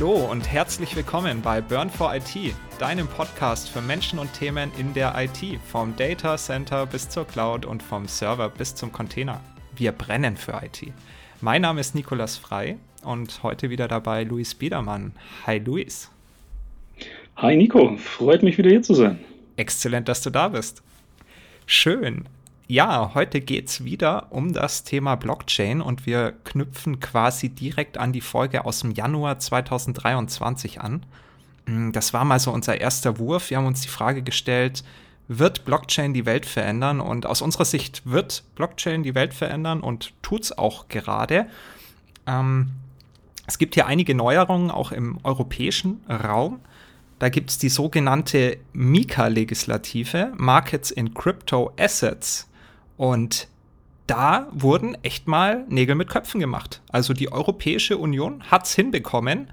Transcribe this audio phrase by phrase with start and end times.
[0.00, 4.94] Hallo und herzlich willkommen bei Burn for IT, deinem Podcast für Menschen und Themen in
[4.94, 9.42] der IT, vom Data Center bis zur Cloud und vom Server bis zum Container.
[9.76, 10.90] Wir brennen für IT.
[11.42, 15.12] Mein Name ist Nikolas Frei und heute wieder dabei Luis Biedermann.
[15.46, 16.10] Hi Luis.
[17.36, 19.18] Hi Nico, freut mich wieder hier zu sein.
[19.56, 20.82] Exzellent, dass du da bist.
[21.66, 22.24] Schön.
[22.70, 28.12] Ja, heute geht es wieder um das Thema Blockchain und wir knüpfen quasi direkt an
[28.12, 31.04] die Folge aus dem Januar 2023 an.
[31.66, 33.50] Mm, das war mal so unser erster Wurf.
[33.50, 34.84] Wir haben uns die Frage gestellt,
[35.26, 37.00] wird Blockchain die Welt verändern?
[37.00, 41.46] Und aus unserer Sicht wird Blockchain die Welt verändern und tut es auch gerade.
[42.28, 42.70] Ähm,
[43.48, 46.60] es gibt hier einige Neuerungen auch im europäischen Raum.
[47.18, 52.46] Da gibt es die sogenannte MiCA-Legislative, Markets in Crypto Assets.
[53.00, 53.48] Und
[54.06, 56.82] da wurden echt mal Nägel mit Köpfen gemacht.
[56.90, 59.50] Also die Europäische Union hat es hinbekommen,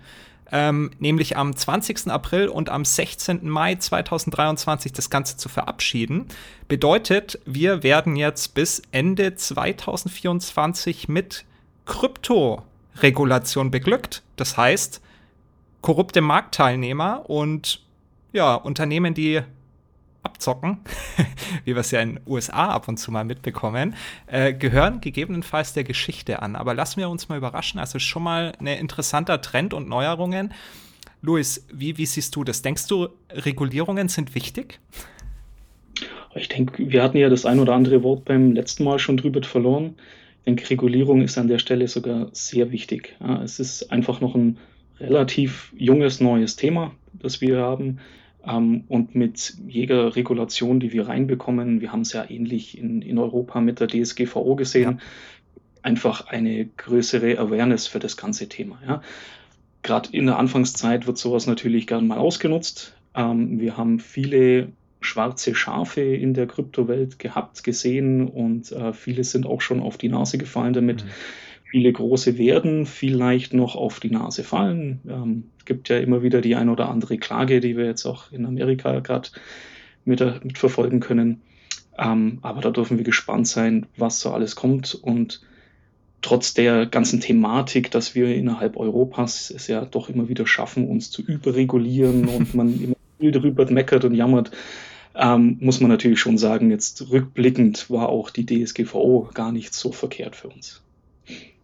[0.51, 2.11] ähm, nämlich am 20.
[2.11, 3.47] April und am 16.
[3.47, 6.25] Mai 2023 das Ganze zu verabschieden.
[6.67, 11.45] Bedeutet, wir werden jetzt bis Ende 2024 mit
[11.85, 14.23] Kryptoregulation beglückt.
[14.35, 14.99] Das heißt,
[15.79, 17.81] korrupte Marktteilnehmer und
[18.33, 19.41] ja, Unternehmen, die
[20.27, 20.79] abzocken,
[21.65, 23.95] wie wir es ja in den USA ab und zu mal mitbekommen,
[24.27, 26.55] äh, gehören gegebenenfalls der Geschichte an.
[26.55, 27.79] Aber lassen wir uns mal überraschen.
[27.79, 30.53] Also schon mal ein interessanter Trend und Neuerungen.
[31.21, 32.61] Luis, wie, wie siehst du das?
[32.61, 34.79] Denkst du, Regulierungen sind wichtig?
[36.35, 39.41] Ich denke, wir hatten ja das ein oder andere Wort beim letzten Mal schon drüber
[39.41, 39.95] verloren.
[40.39, 43.15] Ich denke, Regulierung ist an der Stelle sogar sehr wichtig.
[43.19, 44.57] Ja, es ist einfach noch ein
[44.99, 47.99] relativ junges, neues Thema, das wir haben.
[48.47, 53.17] Ähm, und mit jeder Regulation, die wir reinbekommen, wir haben es ja ähnlich in, in
[53.17, 54.97] Europa mit der DSGVO gesehen, ja.
[55.81, 58.79] einfach eine größere Awareness für das ganze Thema.
[58.87, 59.01] Ja.
[59.83, 62.95] Gerade in der Anfangszeit wird sowas natürlich gern mal ausgenutzt.
[63.15, 64.69] Ähm, wir haben viele
[64.99, 70.09] schwarze Schafe in der Kryptowelt gehabt, gesehen und äh, viele sind auch schon auf die
[70.09, 71.03] Nase gefallen damit.
[71.05, 71.09] Mhm
[71.69, 75.01] Viele große werden vielleicht noch auf die Nase fallen.
[75.07, 78.31] Ähm, es gibt ja immer wieder die ein oder andere Klage, die wir jetzt auch
[78.31, 79.29] in Amerika gerade
[80.05, 81.41] mit, mitverfolgen können.
[81.97, 84.95] Ähm, aber da dürfen wir gespannt sein, was so alles kommt.
[84.95, 85.41] Und
[86.21, 91.11] trotz der ganzen Thematik, dass wir innerhalb Europas es ja doch immer wieder schaffen, uns
[91.11, 94.51] zu überregulieren und man immer viel darüber meckert und jammert,
[95.15, 99.91] ähm, muss man natürlich schon sagen, jetzt rückblickend war auch die DSGVO gar nicht so
[99.91, 100.81] verkehrt für uns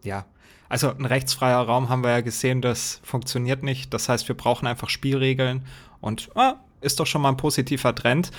[0.02, 0.26] ja,
[0.68, 3.92] also ein rechtsfreier Raum haben wir ja gesehen, das funktioniert nicht.
[3.94, 5.64] Das heißt, wir brauchen einfach Spielregeln
[6.00, 8.30] und ah, ist doch schon mal ein positiver Trend.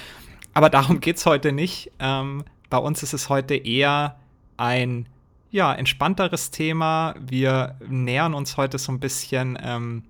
[0.53, 1.91] Aber darum geht es heute nicht.
[1.99, 4.19] Ähm, bei uns ist es heute eher
[4.57, 5.07] ein
[5.51, 7.15] ja, entspannteres Thema.
[7.19, 10.03] Wir nähern uns heute so ein bisschen ähm,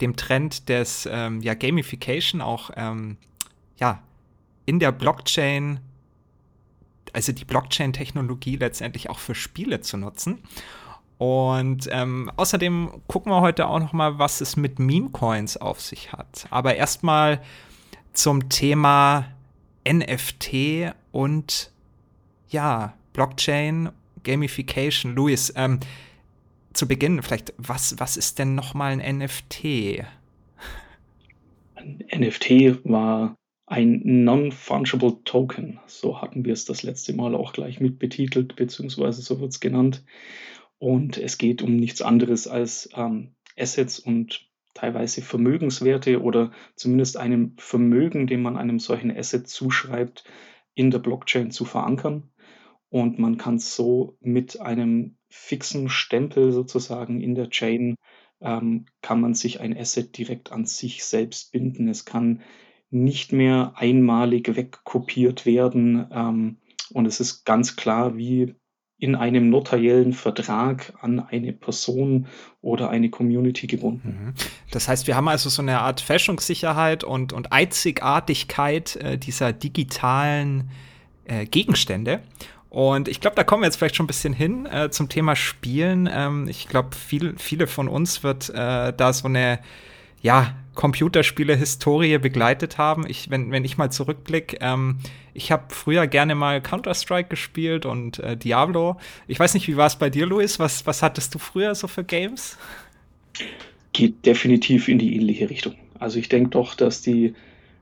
[0.00, 3.16] dem Trend des ähm, ja, Gamification, auch ähm,
[3.78, 4.02] ja,
[4.66, 5.80] in der Blockchain,
[7.14, 10.42] also die Blockchain-Technologie letztendlich auch für Spiele zu nutzen.
[11.16, 16.12] Und ähm, außerdem gucken wir heute auch noch mal, was es mit Meme-Coins auf sich
[16.12, 16.46] hat.
[16.50, 17.40] Aber erstmal
[18.12, 19.26] zum Thema
[19.88, 21.70] NFT und
[22.48, 23.90] ja, Blockchain,
[24.24, 25.14] Gamification.
[25.14, 25.80] Luis, ähm,
[26.72, 30.04] zu Beginn vielleicht, was, was ist denn noch mal ein NFT?
[31.76, 33.36] Ein NFT war
[33.74, 35.80] ein Non-Fungible Token.
[35.86, 39.58] So hatten wir es das letzte Mal auch gleich mit betitelt, beziehungsweise so wird es
[39.58, 40.04] genannt.
[40.78, 47.54] Und es geht um nichts anderes als ähm, Assets und teilweise Vermögenswerte oder zumindest einem
[47.58, 50.22] Vermögen, dem man einem solchen Asset zuschreibt,
[50.74, 52.30] in der Blockchain zu verankern.
[52.90, 57.96] Und man kann so mit einem fixen Stempel sozusagen in der Chain,
[58.40, 61.88] ähm, kann man sich ein Asset direkt an sich selbst binden.
[61.88, 62.42] Es kann
[62.94, 66.06] nicht mehr einmalig wegkopiert werden.
[66.12, 66.56] Ähm,
[66.92, 68.54] und es ist ganz klar, wie
[68.96, 72.26] in einem notariellen Vertrag an eine Person
[72.62, 74.08] oder eine Community gebunden.
[74.08, 74.34] Mhm.
[74.70, 80.70] Das heißt, wir haben also so eine Art Fälschungssicherheit und, und Einzigartigkeit äh, dieser digitalen
[81.24, 82.22] äh, Gegenstände.
[82.70, 85.36] Und ich glaube, da kommen wir jetzt vielleicht schon ein bisschen hin äh, zum Thema
[85.36, 86.08] Spielen.
[86.10, 89.58] Ähm, ich glaube, viel, viele von uns wird äh, da so eine
[90.22, 93.04] ja, Computerspiele-Historie begleitet haben.
[93.08, 94.98] Ich, wenn, wenn ich mal zurückblicke, ähm,
[95.32, 98.96] ich habe früher gerne mal Counter-Strike gespielt und äh, Diablo.
[99.26, 100.58] Ich weiß nicht, wie war es bei dir, Luis?
[100.58, 102.56] Was, was hattest du früher so für Games?
[103.92, 105.74] Geht definitiv in die ähnliche Richtung.
[105.98, 107.34] Also ich denke doch, dass die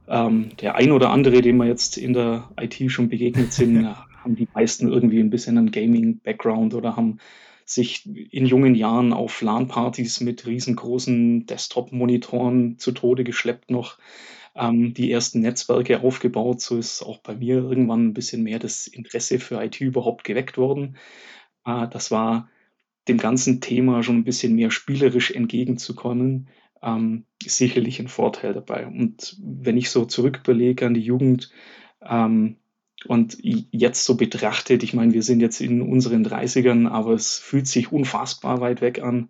[0.09, 3.87] ähm, der ein oder andere, dem wir jetzt in der IT schon begegnet sind,
[4.25, 7.19] haben die meisten irgendwie ein bisschen einen Gaming-Background oder haben
[7.64, 13.99] sich in jungen Jahren auf LAN-Partys mit riesengroßen Desktop-Monitoren zu Tode geschleppt noch,
[14.55, 16.61] ähm, die ersten Netzwerke aufgebaut.
[16.61, 20.59] So ist auch bei mir irgendwann ein bisschen mehr das Interesse für IT überhaupt geweckt
[20.59, 20.97] worden.
[21.64, 22.49] Äh, das war
[23.09, 26.49] dem ganzen Thema schon ein bisschen mehr spielerisch entgegenzukommen,
[26.82, 28.87] ähm, sicherlich ein Vorteil dabei.
[28.87, 31.50] Und wenn ich so zurück überlege an die Jugend,
[32.05, 32.56] ähm,
[33.06, 37.66] und jetzt so betrachtet, ich meine, wir sind jetzt in unseren 30ern, aber es fühlt
[37.66, 39.28] sich unfassbar weit weg an.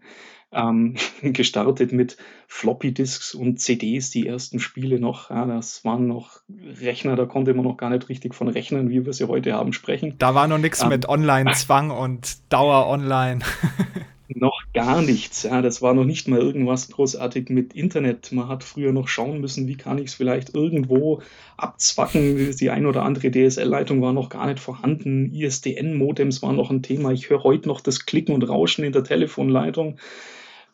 [0.55, 5.31] Ähm, gestartet mit Floppy-Disks und CDs, die ersten Spiele noch.
[5.31, 6.41] Ja, das waren noch
[6.81, 9.73] Rechner, da konnte man noch gar nicht richtig von Rechnen, wie wir sie heute haben,
[9.73, 10.15] sprechen.
[10.19, 13.41] Da war noch nichts ähm, mit Online-Zwang und Dauer online.
[14.37, 15.43] noch gar nichts.
[15.43, 18.33] Ja, das war noch nicht mal irgendwas großartig mit Internet.
[18.33, 21.23] Man hat früher noch schauen müssen, wie kann ich es vielleicht irgendwo
[21.57, 22.55] abzwacken.
[22.57, 25.33] Die ein oder andere DSL-Leitung war noch gar nicht vorhanden.
[25.33, 27.13] ISDN-Modems waren noch ein Thema.
[27.13, 29.99] Ich höre heute noch das Klicken und Rauschen in der Telefonleitung.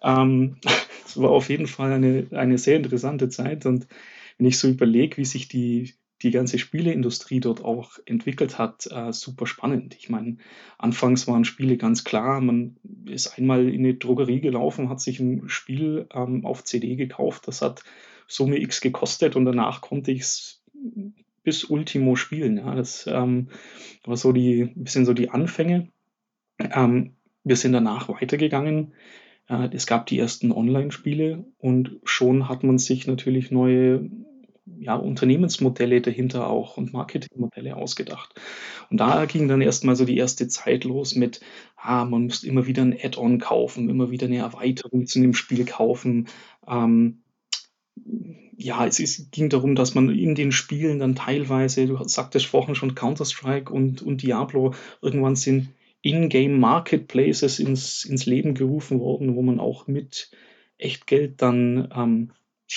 [0.02, 0.56] Ähm,
[1.04, 3.66] das war auf jeden Fall eine, eine sehr interessante Zeit.
[3.66, 3.86] Und
[4.38, 9.12] wenn ich so überlege, wie sich die die ganze Spieleindustrie dort auch entwickelt hat, äh,
[9.12, 9.94] super spannend.
[9.98, 10.38] Ich meine,
[10.76, 12.76] anfangs waren Spiele ganz klar, man
[13.08, 17.62] ist einmal in eine Drogerie gelaufen, hat sich ein Spiel ähm, auf CD gekauft, das
[17.62, 17.82] hat
[18.26, 20.62] Summe X gekostet und danach konnte ich es
[21.42, 22.58] bis Ultimo spielen.
[22.58, 23.48] Ja, das ähm,
[24.04, 25.88] war so die, bisschen so die Anfänge.
[26.58, 28.92] Ähm, wir sind danach weitergegangen.
[29.48, 34.10] Äh, es gab die ersten Online-Spiele und schon hat man sich natürlich neue
[34.78, 38.34] ja, Unternehmensmodelle dahinter auch und Marketingmodelle ausgedacht.
[38.90, 41.40] Und da ging dann erstmal so die erste Zeit los mit,
[41.76, 45.64] ah, man muss immer wieder ein Add-on kaufen, immer wieder eine Erweiterung zu einem Spiel
[45.64, 46.28] kaufen.
[46.66, 47.22] Ähm,
[48.56, 52.74] ja, es ist, ging darum, dass man in den Spielen dann teilweise, du sagtest vorhin
[52.74, 55.68] schon Counter-Strike und, und Diablo, irgendwann sind
[56.02, 60.30] In-Game Marketplaces ins, ins Leben gerufen worden, wo man auch mit
[60.76, 62.32] Echtgeld dann ähm,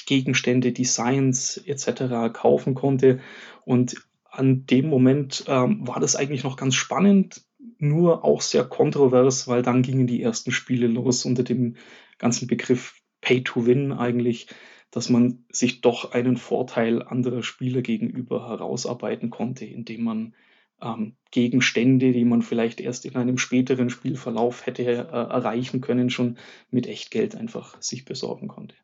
[0.05, 2.33] Gegenstände, Designs etc.
[2.33, 3.19] kaufen konnte.
[3.65, 3.95] Und
[4.29, 7.43] an dem Moment ähm, war das eigentlich noch ganz spannend,
[7.77, 11.75] nur auch sehr kontrovers, weil dann gingen die ersten Spiele los unter dem
[12.17, 14.47] ganzen Begriff Pay to Win eigentlich,
[14.91, 20.35] dass man sich doch einen Vorteil anderer Spieler gegenüber herausarbeiten konnte, indem man
[20.81, 26.37] ähm, Gegenstände, die man vielleicht erst in einem späteren Spielverlauf hätte äh, erreichen können, schon
[26.71, 28.75] mit Echtgeld einfach sich besorgen konnte.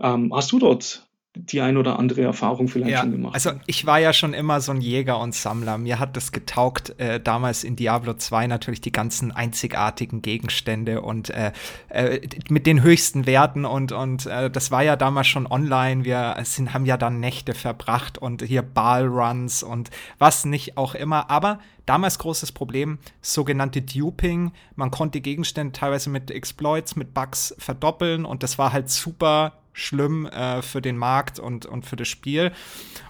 [0.00, 1.08] Ähm, hast du dort
[1.38, 3.34] die ein oder andere Erfahrung vielleicht ja, schon gemacht.
[3.34, 5.78] Also ich war ja schon immer so ein Jäger und Sammler.
[5.78, 11.30] Mir hat das getaugt, äh, damals in Diablo 2 natürlich die ganzen einzigartigen Gegenstände und
[11.30, 11.52] äh,
[11.90, 16.04] äh, mit den höchsten Werten und, und äh, das war ja damals schon online.
[16.04, 21.30] Wir sind, haben ja dann Nächte verbracht und hier Ballruns und was nicht auch immer.
[21.30, 24.52] Aber damals großes Problem, sogenannte Duping.
[24.76, 30.26] Man konnte Gegenstände teilweise mit Exploits, mit Bugs verdoppeln und das war halt super schlimm
[30.26, 32.52] äh, für den Markt und, und für das Spiel.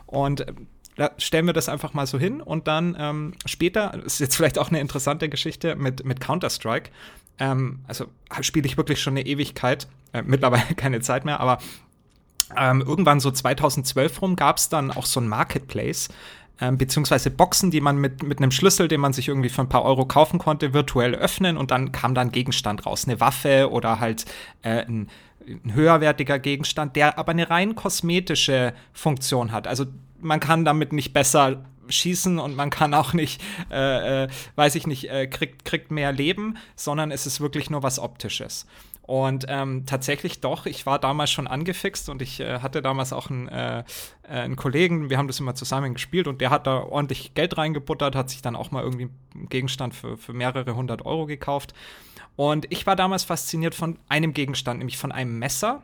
[0.06, 0.46] Und
[0.96, 4.58] da stellen wir das einfach mal so hin und dann ähm, später, ist jetzt vielleicht
[4.58, 6.90] auch eine interessante Geschichte mit, mit Counter-Strike.
[7.38, 8.06] Ähm, also
[8.40, 11.58] spiele ich wirklich schon eine Ewigkeit, äh, mittlerweile keine Zeit mehr, aber
[12.56, 16.08] ähm, irgendwann so 2012 rum gab es dann auch so ein Marketplace,
[16.60, 19.68] ähm, beziehungsweise Boxen, die man mit, mit einem Schlüssel, den man sich irgendwie für ein
[19.68, 24.00] paar Euro kaufen konnte, virtuell öffnen und dann kam dann Gegenstand raus, eine Waffe oder
[24.00, 24.24] halt
[24.62, 25.08] äh, ein
[25.48, 29.66] ein höherwertiger Gegenstand, der aber eine rein kosmetische Funktion hat.
[29.66, 29.86] Also
[30.20, 34.86] man kann damit nicht besser schießen und man kann auch nicht, äh, äh, weiß ich
[34.86, 38.66] nicht, äh, kriegt, kriegt mehr Leben, sondern es ist wirklich nur was Optisches.
[39.08, 43.30] Und ähm, tatsächlich doch, ich war damals schon angefixt und ich äh, hatte damals auch
[43.30, 43.84] einen, äh, äh,
[44.28, 48.14] einen Kollegen, wir haben das immer zusammen gespielt und der hat da ordentlich Geld reingebuttert,
[48.14, 51.72] hat sich dann auch mal irgendwie einen Gegenstand für, für mehrere hundert Euro gekauft.
[52.36, 55.82] Und ich war damals fasziniert von einem Gegenstand, nämlich von einem Messer,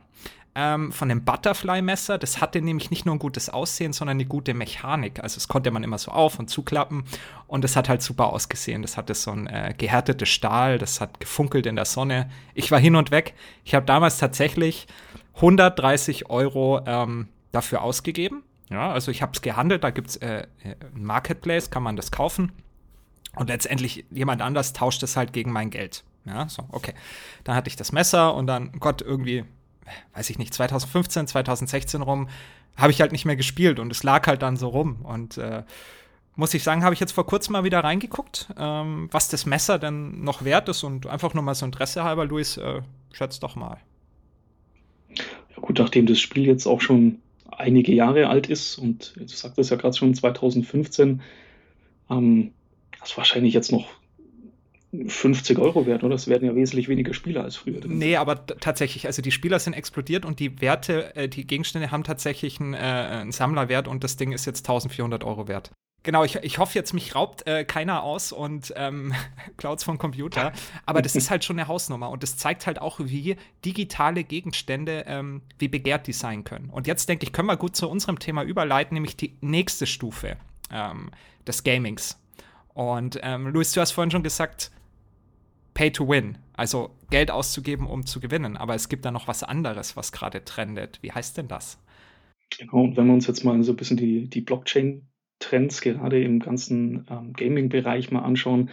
[0.55, 2.19] ähm, von einem Butterfly-Messer.
[2.19, 5.21] Das hatte nämlich nicht nur ein gutes Aussehen, sondern eine gute Mechanik.
[5.21, 7.05] Also es konnte man immer so auf- und zuklappen
[7.47, 8.83] und es hat halt super ausgesehen.
[8.83, 12.31] Das hatte so ein äh, gehärtetes Stahl, das hat gefunkelt in der Sonne.
[12.55, 13.35] Ich war hin und weg.
[13.65, 14.87] Ich habe damals tatsächlich
[15.37, 18.43] 130 Euro ähm, dafür ausgegeben.
[18.71, 21.97] Ja, also ich habe es gehandelt, da gibt es äh, äh, ein Marketplace, kann man
[21.97, 22.53] das kaufen.
[23.37, 26.05] Und letztendlich jemand anders tauscht es halt gegen mein Geld.
[26.25, 26.95] Ja, so, okay.
[27.43, 29.45] Dann hatte ich das Messer und dann, Gott, irgendwie,
[30.15, 32.29] weiß ich nicht, 2015, 2016 rum,
[32.77, 35.03] habe ich halt nicht mehr gespielt und es lag halt dann so rum.
[35.03, 35.63] Und äh,
[36.37, 39.79] muss ich sagen, habe ich jetzt vor kurzem mal wieder reingeguckt, ähm, was das Messer
[39.79, 43.55] denn noch wert ist und einfach nur mal so Interesse halber, Luis, äh, schätzt doch
[43.57, 43.79] mal.
[45.17, 49.71] Ja gut, nachdem das Spiel jetzt auch schon einige Jahre alt ist und du sagtest
[49.71, 51.23] ja gerade schon 2015,
[52.11, 52.53] ähm,
[53.01, 53.87] das wahrscheinlich jetzt noch
[55.07, 56.15] 50 Euro wert, oder?
[56.15, 57.81] Es werden ja wesentlich weniger Spieler als früher.
[57.87, 62.05] Nee, aber tatsächlich, also die Spieler sind explodiert und die Werte, äh, die Gegenstände haben
[62.05, 65.71] tatsächlich einen, äh, einen Sammlerwert und das Ding ist jetzt 1400 Euro wert.
[66.05, 69.15] Genau, ich, ich hoffe jetzt, mich raubt äh, keiner aus und ähm,
[69.57, 70.53] Clouds vom Computer.
[70.85, 75.05] Aber das ist halt schon eine Hausnummer und das zeigt halt auch, wie digitale Gegenstände,
[75.07, 76.69] ähm, wie begehrt die sein können.
[76.69, 80.37] Und jetzt denke ich, können wir gut zu unserem Thema überleiten, nämlich die nächste Stufe
[80.71, 81.11] ähm,
[81.47, 82.21] des Gamings.
[82.75, 84.71] Und ähm, Luis, du hast vorhin schon gesagt,
[85.75, 88.57] Pay to Win, also Geld auszugeben, um zu gewinnen.
[88.57, 90.99] Aber es gibt da noch was anderes, was gerade trendet.
[91.03, 91.79] Wie heißt denn das?
[92.57, 95.09] Genau, und wenn wir uns jetzt mal so ein bisschen die, die Blockchain
[95.41, 98.71] Trends gerade im ganzen ähm, Gaming-Bereich mal anschauen,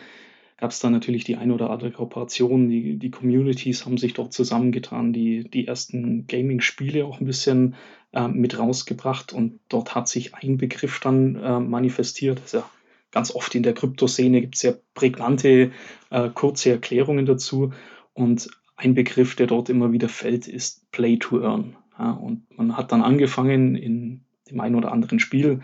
[0.58, 2.70] gab es da natürlich die ein oder andere Kooperation.
[2.70, 7.76] Die, die Communities haben sich dort zusammengetan, die, die ersten Gaming-Spiele auch ein bisschen
[8.14, 12.38] äh, mit rausgebracht und dort hat sich ein Begriff dann äh, manifestiert.
[12.38, 12.70] Das ist ja
[13.12, 15.72] ganz oft in der Kryptoszene gibt es sehr prägnante,
[16.10, 17.74] äh, kurze Erklärungen dazu.
[18.14, 21.78] Und ein Begriff, der dort immer wieder fällt, ist Play to Earn.
[21.98, 25.62] Ja, und man hat dann angefangen in dem einen oder anderen Spiel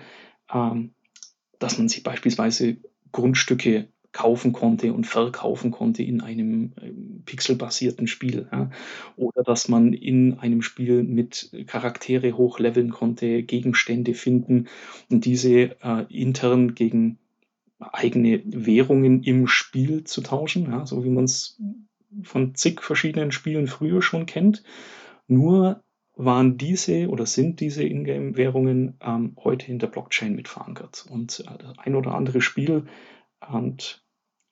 [0.53, 0.93] ähm,
[1.59, 2.77] dass man sich beispielsweise
[3.11, 8.47] Grundstücke kaufen konnte und verkaufen konnte in einem ähm, pixelbasierten Spiel.
[8.51, 8.69] Ja.
[9.15, 14.67] Oder dass man in einem Spiel mit Charaktere hochleveln konnte, Gegenstände finden
[15.09, 17.19] und diese äh, intern gegen
[17.79, 21.59] eigene Währungen im Spiel zu tauschen, ja, so wie man es
[22.23, 24.63] von zig verschiedenen Spielen früher schon kennt.
[25.27, 25.83] Nur
[26.15, 31.05] waren diese oder sind diese Ingame-Währungen ähm, heute in der Blockchain mit verankert.
[31.09, 32.87] Und äh, das ein oder andere Spiel
[33.51, 34.03] und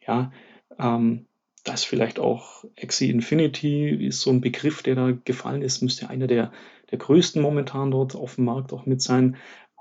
[0.06, 0.32] ja,
[0.78, 1.26] ähm,
[1.64, 6.10] da ist vielleicht auch Axie Infinity, ist so ein Begriff, der da gefallen ist, müsste
[6.10, 6.52] einer der,
[6.92, 9.36] der größten momentan dort auf dem Markt auch mit sein.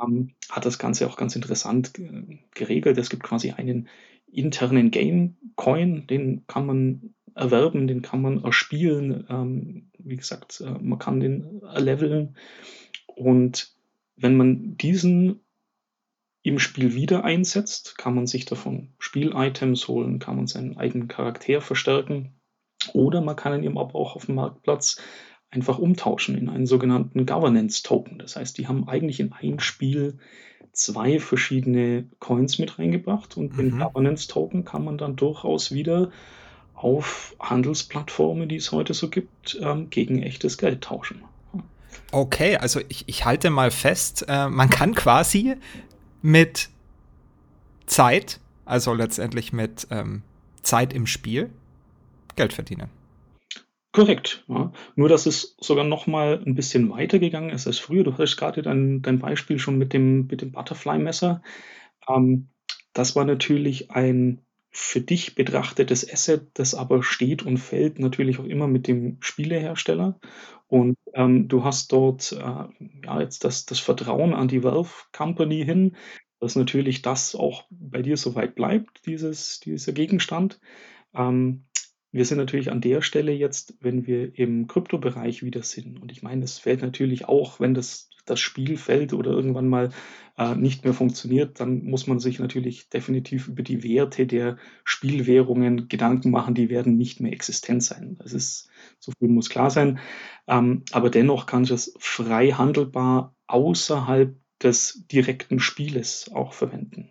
[0.07, 1.93] Ähm, hat das Ganze auch ganz interessant
[2.55, 2.99] geregelt.
[2.99, 3.89] Es gibt quasi einen
[4.31, 9.27] internen Game-Coin, den kann man erwerben, den kann man erspielen.
[9.29, 12.37] Ähm, wie gesagt, äh, man kann den leveln.
[13.07, 13.75] Und
[14.17, 15.41] wenn man diesen
[16.43, 21.61] im Spiel wieder einsetzt, kann man sich davon Spiel-Items holen, kann man seinen eigenen Charakter
[21.61, 22.35] verstärken.
[22.93, 25.01] Oder man kann ihn eben aber auch auf dem Marktplatz
[25.55, 28.19] einfach umtauschen in einen sogenannten Governance-Token.
[28.19, 30.19] Das heißt, die haben eigentlich in ein Spiel
[30.73, 33.57] zwei verschiedene Coins mit reingebracht und mhm.
[33.57, 36.11] den Governance-Token kann man dann durchaus wieder
[36.75, 41.23] auf Handelsplattformen, die es heute so gibt, ähm, gegen echtes Geld tauschen.
[42.11, 45.55] Okay, also ich, ich halte mal fest, äh, man kann quasi
[46.21, 46.69] mit
[47.87, 50.23] Zeit, also letztendlich mit ähm,
[50.63, 51.51] Zeit im Spiel,
[52.35, 52.91] Geld verdienen.
[53.95, 54.45] Korrekt.
[54.49, 54.73] Ja.
[54.97, 58.03] Nur, dass es sogar noch mal ein bisschen weiter gegangen ist als früher.
[58.03, 61.43] Du hattest gerade dein, dein Beispiel schon mit dem, mit dem Butterfly-Messer.
[62.09, 62.49] Ähm,
[62.93, 64.41] das war natürlich ein
[64.73, 70.19] für dich betrachtetes Asset, das aber steht und fällt natürlich auch immer mit dem Spielehersteller.
[70.67, 72.37] Und ähm, du hast dort äh,
[73.05, 75.95] ja jetzt das, das Vertrauen an die Valve Company hin,
[76.41, 80.59] dass natürlich das auch bei dir soweit bleibt, dieses, dieser Gegenstand.
[81.15, 81.67] Ähm,
[82.15, 86.01] wir sind natürlich an der Stelle jetzt, wenn wir im Kryptobereich wieder sind.
[86.01, 89.91] Und ich meine, es fällt natürlich auch, wenn das, das fällt oder irgendwann mal
[90.39, 95.89] äh, nicht mehr funktioniert, dann muss man sich natürlich definitiv über die Werte der Spielwährungen
[95.89, 96.55] Gedanken machen.
[96.55, 98.17] Die werden nicht mehr existent sein.
[98.23, 98.69] Das ist,
[99.01, 99.99] so viel muss klar sein.
[100.47, 107.09] Ähm, aber dennoch kann ich das frei handelbar außerhalb des direkten Spieles auch verwenden.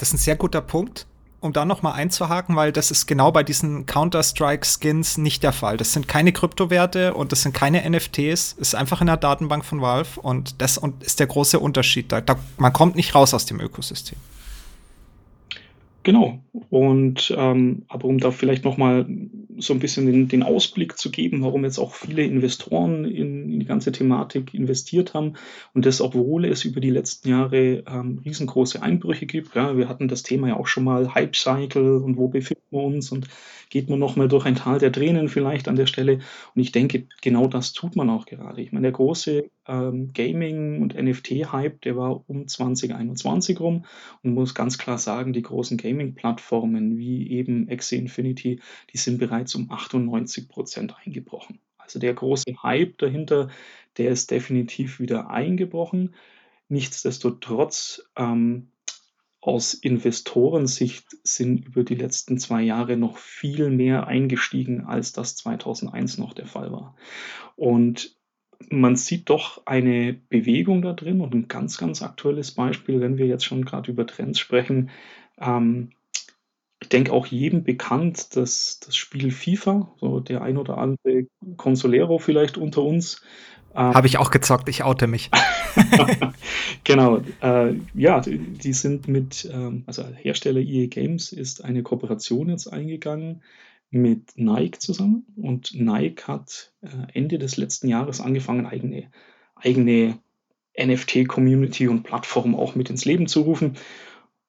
[0.00, 1.06] Das ist ein sehr guter Punkt
[1.40, 5.76] um da nochmal einzuhaken, weil das ist genau bei diesen Counter-Strike-Skins nicht der Fall.
[5.78, 8.52] Das sind keine Kryptowerte und das sind keine NFTs.
[8.58, 12.12] ist einfach in der Datenbank von Valve und das ist der große Unterschied.
[12.12, 14.18] Da, da, man kommt nicht raus aus dem Ökosystem.
[16.02, 16.42] Genau.
[16.70, 19.06] Und ähm, aber um da vielleicht nochmal
[19.58, 23.60] so ein bisschen den, den, Ausblick zu geben, warum jetzt auch viele Investoren in, in,
[23.60, 25.34] die ganze Thematik investiert haben
[25.74, 29.54] und das, obwohl es über die letzten Jahre ähm, riesengroße Einbrüche gibt.
[29.54, 32.82] Ja, wir hatten das Thema ja auch schon mal Hype Cycle und wo befinden wir
[32.82, 33.28] uns und
[33.70, 36.18] geht man nochmal durch ein Tal der Tränen vielleicht an der Stelle.
[36.54, 38.60] Und ich denke, genau das tut man auch gerade.
[38.60, 43.86] Ich meine, der große ähm, Gaming- und NFT-Hype, der war um 2021 rum
[44.22, 48.60] und muss ganz klar sagen, die großen Gaming-Plattformen wie eben Axie Infinity,
[48.92, 51.60] die sind bereits um 98 Prozent eingebrochen.
[51.78, 53.48] Also der große Hype dahinter,
[53.96, 56.14] der ist definitiv wieder eingebrochen.
[56.68, 58.69] Nichtsdestotrotz ähm,
[59.40, 66.18] aus Investorensicht sind über die letzten zwei Jahre noch viel mehr eingestiegen, als das 2001
[66.18, 66.94] noch der Fall war.
[67.56, 68.16] Und
[68.68, 73.26] man sieht doch eine Bewegung da drin und ein ganz, ganz aktuelles Beispiel, wenn wir
[73.26, 74.90] jetzt schon gerade über Trends sprechen.
[75.38, 75.92] Ähm,
[76.92, 82.58] denke auch jedem bekannt, dass das Spiel FIFA, so der ein oder andere Consolero vielleicht
[82.58, 83.22] unter uns.
[83.74, 85.30] Ähm, Habe ich auch gezockt, ich oute mich.
[86.84, 92.66] genau, äh, ja, die sind mit, ähm, also Hersteller EA Games ist eine Kooperation jetzt
[92.66, 93.42] eingegangen
[93.90, 99.10] mit Nike zusammen und Nike hat äh, Ende des letzten Jahres angefangen, eigene,
[99.56, 100.18] eigene
[100.78, 103.76] NFT-Community und Plattform auch mit ins Leben zu rufen.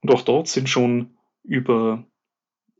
[0.00, 2.04] Und auch dort sind schon über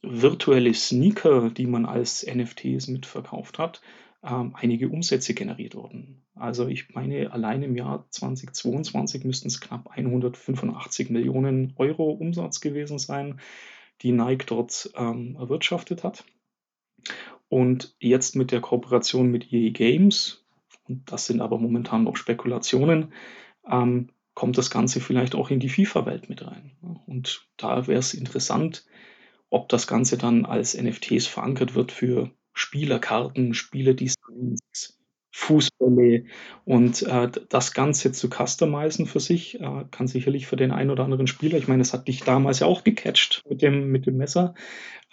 [0.03, 3.81] virtuelle Sneaker, die man als NFTs mitverkauft hat,
[4.23, 6.25] ähm, einige Umsätze generiert worden.
[6.35, 12.99] Also ich meine, allein im Jahr 2022 müssten es knapp 185 Millionen Euro Umsatz gewesen
[12.99, 13.41] sein,
[14.03, 16.25] die Nike dort ähm, erwirtschaftet hat.
[17.49, 20.45] Und jetzt mit der Kooperation mit EA Games,
[20.89, 23.13] und das sind aber momentan noch Spekulationen,
[23.69, 26.73] ähm, kommt das Ganze vielleicht auch in die FIFA-Welt mit rein.
[27.07, 28.87] Und da wäre es interessant,
[29.51, 34.99] ob das Ganze dann als NFTs verankert wird für Spielerkarten, Spieledesigns,
[35.35, 36.25] Fußbälle
[36.65, 41.05] und äh, das Ganze zu customizen für sich, äh, kann sicherlich für den einen oder
[41.05, 44.19] anderen Spieler, ich meine, es hat dich damals ja auch gecatcht mit dem, mit dem
[44.19, 44.55] Messer.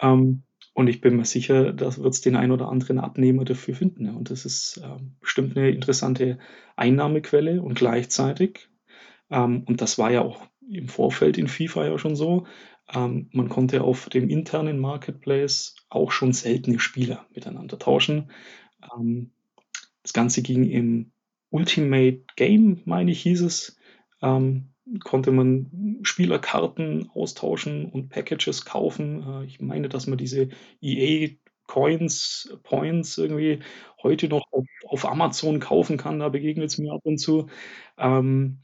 [0.00, 0.42] Ähm,
[0.74, 4.06] und ich bin mir sicher, da wird es den einen oder anderen Abnehmer dafür finden.
[4.06, 4.12] Ja.
[4.12, 6.38] Und das ist äh, bestimmt eine interessante
[6.76, 8.68] Einnahmequelle und gleichzeitig,
[9.30, 12.46] ähm, und das war ja auch im Vorfeld in FIFA ja schon so,
[12.94, 18.30] ähm, man konnte auf dem internen Marketplace auch schon seltene Spieler miteinander tauschen.
[18.96, 19.30] Ähm,
[20.02, 21.12] das Ganze ging im
[21.50, 23.76] Ultimate Game, meine ich, hieß es.
[24.22, 24.70] Ähm,
[25.04, 29.22] konnte man Spielerkarten austauschen und Packages kaufen.
[29.22, 30.48] Äh, ich meine, dass man diese
[30.80, 31.30] EA
[31.66, 33.60] Coins, Points irgendwie
[34.02, 36.18] heute noch auf, auf Amazon kaufen kann.
[36.18, 37.46] Da begegnet es mir ab und zu.
[37.96, 38.58] Ähm,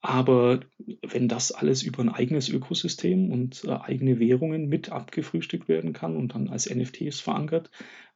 [0.00, 0.60] aber
[1.06, 6.16] wenn das alles über ein eigenes Ökosystem und äh, eigene Währungen mit abgefrühstückt werden kann
[6.16, 7.70] und dann als NFTs verankert,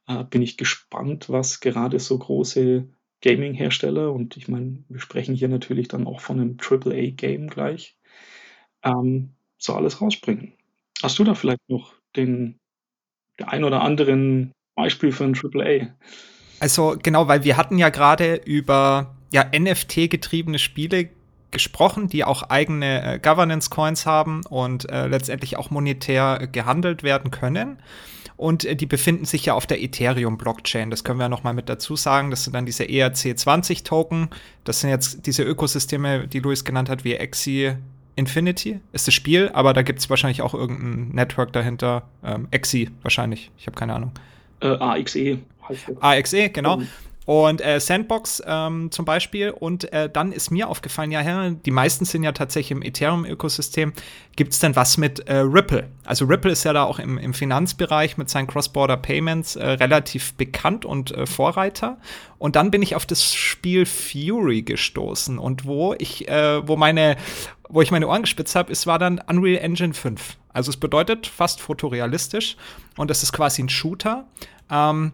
[0.07, 2.87] äh, bin ich gespannt, was gerade so große
[3.21, 7.97] Gaming-Hersteller, und ich meine, wir sprechen hier natürlich dann auch von einem AAA-Game gleich,
[8.83, 10.53] ähm, so alles rausbringen.
[11.01, 12.59] Hast du da vielleicht noch den,
[13.39, 15.93] den ein oder anderen Beispiel für ein AAA?
[16.59, 21.09] Also genau, weil wir hatten ja gerade über ja, NFT-getriebene Spiele
[21.53, 27.31] gesprochen, die auch eigene äh, Governance-Coins haben und äh, letztendlich auch monetär äh, gehandelt werden
[27.31, 27.77] können.
[28.35, 30.89] Und äh, die befinden sich ja auf der Ethereum-Blockchain.
[30.89, 32.29] Das können wir ja noch mal mit dazu sagen.
[32.29, 34.29] Das sind dann diese ERC20-Token.
[34.65, 37.75] Das sind jetzt diese Ökosysteme, die Luis genannt hat, wie Exi
[38.15, 42.03] Infinity ist das Spiel, aber da gibt es wahrscheinlich auch irgendein Network dahinter.
[42.23, 43.49] Ähm, Exi wahrscheinlich.
[43.57, 44.11] Ich habe keine Ahnung.
[44.59, 46.01] Äh, AXE heißt das.
[46.01, 46.75] AXE, genau.
[46.75, 46.87] Um.
[47.25, 49.51] Und äh, Sandbox ähm, zum Beispiel.
[49.51, 53.93] Und äh, dann ist mir aufgefallen, ja, die meisten sind ja tatsächlich im Ethereum-Ökosystem.
[54.35, 55.89] Gibt es denn was mit äh, Ripple?
[56.05, 60.33] Also Ripple ist ja da auch im, im Finanzbereich mit seinen Cross-Border Payments äh, relativ
[60.33, 61.97] bekannt und äh, Vorreiter.
[62.39, 65.37] Und dann bin ich auf das Spiel Fury gestoßen.
[65.39, 67.15] Und wo ich, äh, wo meine,
[67.69, 70.37] wo ich meine Ohren gespitzt habe, es war dann Unreal Engine 5.
[70.49, 72.57] Also es bedeutet fast fotorealistisch
[72.97, 74.27] und es ist quasi ein Shooter.
[74.69, 75.13] Ähm,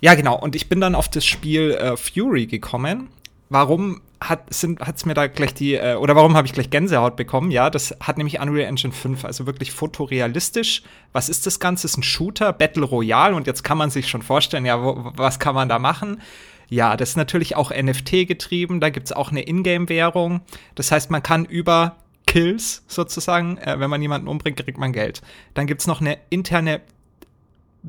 [0.00, 0.38] ja, genau.
[0.38, 3.08] Und ich bin dann auf das Spiel äh, Fury gekommen.
[3.50, 7.50] Warum hat es mir da gleich die, äh, oder warum habe ich gleich Gänsehaut bekommen?
[7.50, 10.82] Ja, das hat nämlich Unreal Engine 5, also wirklich fotorealistisch.
[11.12, 11.86] Was ist das Ganze?
[11.86, 15.12] Es ist ein Shooter, Battle Royale und jetzt kann man sich schon vorstellen, ja, wo,
[15.16, 16.20] was kann man da machen?
[16.68, 20.42] Ja, das ist natürlich auch NFT getrieben, da gibt es auch eine Ingame-Währung.
[20.74, 25.22] Das heißt, man kann über Kills sozusagen, äh, wenn man jemanden umbringt, kriegt man Geld.
[25.54, 26.82] Dann gibt es noch eine interne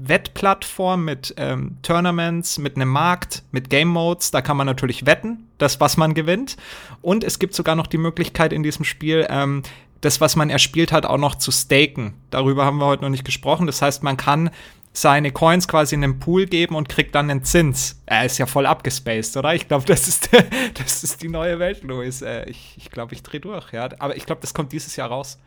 [0.08, 4.32] Wettplattform mit ähm, Tournaments, mit einem Markt, mit Game Modes.
[4.32, 6.58] Da kann man natürlich wetten, das, was man gewinnt.
[7.02, 9.64] Und es gibt sogar noch die Möglichkeit in diesem Spiel, ähm,
[10.02, 12.14] das, was man erspielt hat, auch noch zu staken.
[12.30, 13.68] Darüber haben wir heute noch nicht gesprochen.
[13.68, 14.50] Das heißt, man kann
[14.94, 18.02] seine Coins quasi in den Pool geben und kriegt dann einen Zins.
[18.06, 19.54] Er ist ja voll abgespaced, oder?
[19.54, 20.30] Ich glaube, das, ist,
[20.74, 22.22] das ist die neue Welt, Louis.
[22.22, 23.90] Äh, ich glaube, ich, glaub, ich drehe durch, ja.
[24.00, 25.38] Aber ich glaube, das kommt dieses Jahr raus.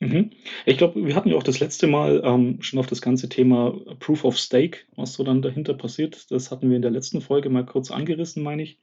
[0.00, 0.30] Mhm.
[0.64, 3.78] Ich glaube, wir hatten ja auch das letzte Mal ähm, schon auf das ganze Thema
[3.98, 6.30] Proof of Stake, was so dann dahinter passiert.
[6.30, 8.80] Das hatten wir in der letzten Folge mal kurz angerissen, meine ich.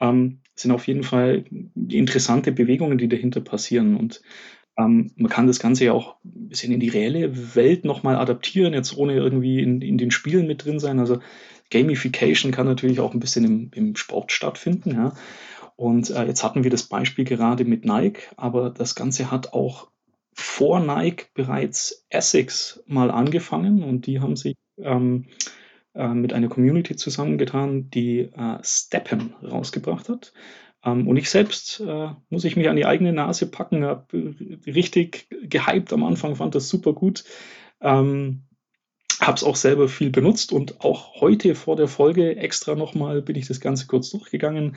[0.00, 1.44] Ähm, sind auf jeden Fall
[1.88, 3.96] interessante Bewegungen, die dahinter passieren.
[3.96, 4.22] Und
[4.78, 8.72] ähm, man kann das Ganze ja auch ein bisschen in die reelle Welt nochmal adaptieren,
[8.72, 10.98] jetzt ohne irgendwie in, in den Spielen mit drin sein.
[11.00, 11.18] Also
[11.70, 14.92] Gamification kann natürlich auch ein bisschen im, im Sport stattfinden.
[14.92, 15.12] Ja.
[15.76, 19.88] Und äh, jetzt hatten wir das Beispiel gerade mit Nike, aber das Ganze hat auch
[20.36, 25.26] vor Nike bereits Essex mal angefangen und die haben sich ähm,
[25.94, 30.34] äh, mit einer Community zusammengetan, die äh, Steppen rausgebracht hat.
[30.84, 34.34] Ähm, und ich selbst äh, muss ich mich an die eigene Nase packen, habe
[34.66, 37.24] richtig gehypt am Anfang, fand das super gut.
[37.80, 38.42] Ähm,
[39.20, 43.36] habe es auch selber viel benutzt und auch heute vor der Folge extra nochmal bin
[43.36, 44.76] ich das Ganze kurz durchgegangen.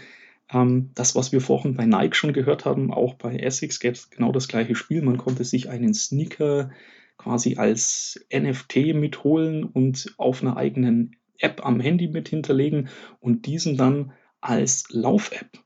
[0.51, 4.09] Ähm, das, was wir vorhin bei Nike schon gehört haben, auch bei Essex gäbe es
[4.09, 5.01] genau das gleiche Spiel.
[5.01, 6.71] Man konnte sich einen Sneaker
[7.17, 13.77] quasi als NFT mitholen und auf einer eigenen App am Handy mit hinterlegen und diesen
[13.77, 15.59] dann als Lauf-App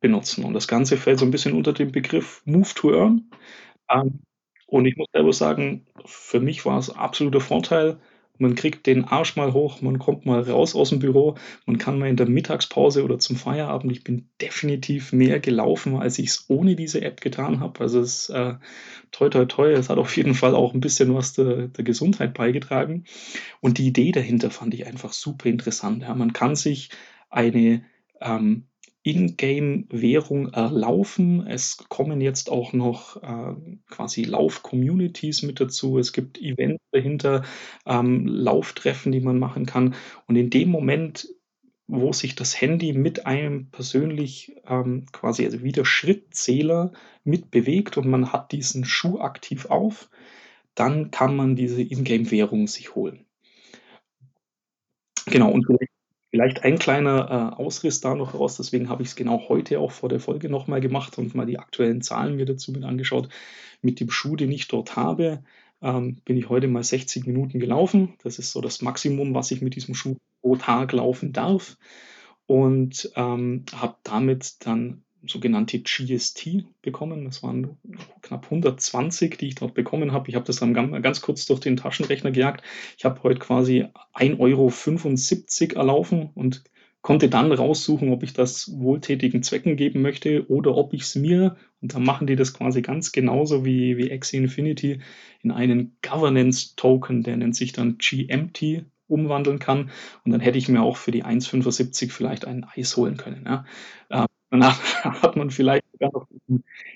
[0.00, 0.44] benutzen.
[0.44, 3.30] Und das Ganze fällt so ein bisschen unter den Begriff Move to Earn.
[3.90, 4.20] Ähm,
[4.66, 8.00] und ich muss selber sagen, für mich war es absoluter Vorteil.
[8.38, 11.98] Man kriegt den Arsch mal hoch, man kommt mal raus aus dem Büro, man kann
[11.98, 13.92] mal in der Mittagspause oder zum Feierabend.
[13.92, 17.80] Ich bin definitiv mehr gelaufen, als ich es ohne diese App getan habe.
[17.80, 18.54] Also es ist äh,
[19.10, 22.34] toi toi toi, es hat auf jeden Fall auch ein bisschen was der, der Gesundheit
[22.34, 23.04] beigetragen.
[23.60, 26.02] Und die Idee dahinter fand ich einfach super interessant.
[26.02, 26.14] Ja.
[26.14, 26.90] Man kann sich
[27.30, 27.84] eine
[28.20, 28.64] ähm,
[29.08, 31.46] Ingame-Währung erlaufen.
[31.46, 33.54] Es kommen jetzt auch noch äh,
[33.88, 35.98] quasi Lauf-Communities mit dazu.
[35.98, 37.44] Es gibt Events dahinter,
[37.86, 39.94] ähm, Lauftreffen, die man machen kann.
[40.26, 41.28] Und in dem Moment,
[41.86, 46.92] wo sich das Handy mit einem persönlich ähm, quasi, also wie der Schrittzähler
[47.24, 50.10] mitbewegt und man hat diesen Schuh aktiv auf,
[50.74, 53.24] dann kann man diese Ingame-Währung sich holen.
[55.26, 55.97] Genau, und vielleicht
[56.30, 59.92] Vielleicht ein kleiner äh, Ausriss da noch raus, deswegen habe ich es genau heute auch
[59.92, 63.30] vor der Folge nochmal gemacht und mal die aktuellen Zahlen mir dazu mit angeschaut.
[63.80, 65.42] Mit dem Schuh, den ich dort habe,
[65.80, 68.14] ähm, bin ich heute mal 60 Minuten gelaufen.
[68.22, 71.78] Das ist so das Maximum, was ich mit diesem Schuh pro Tag laufen darf.
[72.46, 77.24] Und ähm, habe damit dann sogenannte GST bekommen.
[77.24, 77.76] Das waren
[78.22, 80.28] knapp 120, die ich dort bekommen habe.
[80.28, 82.64] Ich habe das dann ganz kurz durch den Taschenrechner gejagt.
[82.96, 86.64] Ich habe heute quasi 1,75 Euro erlaufen und
[87.00, 91.56] konnte dann raussuchen, ob ich das wohltätigen Zwecken geben möchte oder ob ich es mir,
[91.80, 95.00] und dann machen die das quasi ganz genauso wie, wie Axie Infinity,
[95.42, 99.90] in einen Governance Token, der nennt sich dann GMT, umwandeln kann.
[100.24, 103.44] Und dann hätte ich mir auch für die 1,75 vielleicht ein Eis holen können.
[103.46, 103.64] Ja.
[104.10, 106.26] Ähm, Danach hat man vielleicht sogar noch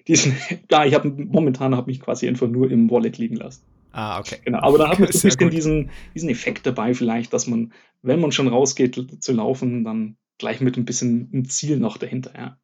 [0.07, 0.37] diesen,
[0.71, 3.65] ja, ich habe momentan habe mich quasi einfach nur im Wallet liegen lassen.
[3.93, 4.38] Ah, okay.
[4.45, 7.73] Genau, aber da hat man so ein bisschen diesen, diesen Effekt dabei, vielleicht, dass man,
[8.03, 12.33] wenn man schon rausgeht zu laufen, dann gleich mit ein bisschen ein Ziel noch dahinter,
[12.35, 12.57] ja.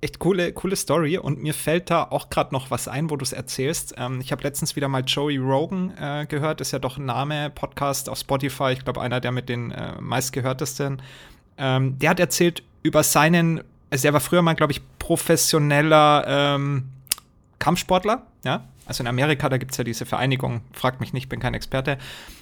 [0.00, 3.22] Echt coole, coole Story und mir fällt da auch gerade noch was ein, wo du
[3.22, 3.94] es erzählst.
[3.98, 7.50] Ähm, ich habe letztens wieder mal Joey Rogan äh, gehört, ist ja doch ein Name,
[7.50, 11.02] Podcast auf Spotify, ich glaube einer der mit den äh, meistgehörtesten.
[11.56, 16.84] Ähm, der hat erzählt über seinen also er war früher mal, glaube ich, professioneller ähm,
[17.58, 18.64] Kampfsportler, ja.
[18.86, 21.98] Also in Amerika, da gibt es ja diese Vereinigung, fragt mich nicht, bin kein Experte.